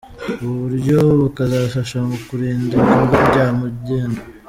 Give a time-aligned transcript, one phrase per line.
[0.41, 4.19] Ubu buryo bukazafasha mu kurinda ibikorwa bya magendu.